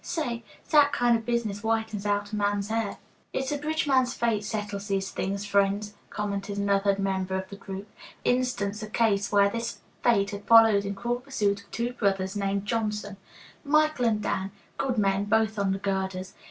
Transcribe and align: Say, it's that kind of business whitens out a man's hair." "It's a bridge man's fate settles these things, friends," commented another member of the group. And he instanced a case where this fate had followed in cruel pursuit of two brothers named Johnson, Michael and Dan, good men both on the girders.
Say, 0.03 0.43
it's 0.61 0.71
that 0.71 0.91
kind 0.93 1.15
of 1.15 1.27
business 1.27 1.59
whitens 1.59 2.07
out 2.07 2.31
a 2.33 2.35
man's 2.35 2.69
hair." 2.69 2.97
"It's 3.33 3.51
a 3.51 3.57
bridge 3.59 3.85
man's 3.85 4.15
fate 4.15 4.43
settles 4.43 4.87
these 4.87 5.11
things, 5.11 5.45
friends," 5.45 5.93
commented 6.09 6.57
another 6.57 6.95
member 6.97 7.35
of 7.35 7.47
the 7.51 7.55
group. 7.55 7.85
And 8.25 8.33
he 8.33 8.39
instanced 8.39 8.81
a 8.81 8.87
case 8.87 9.31
where 9.31 9.47
this 9.51 9.81
fate 10.01 10.31
had 10.31 10.45
followed 10.47 10.85
in 10.85 10.95
cruel 10.95 11.19
pursuit 11.19 11.61
of 11.61 11.69
two 11.69 11.93
brothers 11.93 12.35
named 12.35 12.65
Johnson, 12.65 13.17
Michael 13.63 14.05
and 14.05 14.23
Dan, 14.23 14.49
good 14.79 14.97
men 14.97 15.25
both 15.25 15.59
on 15.59 15.71
the 15.71 15.77
girders. 15.77 16.33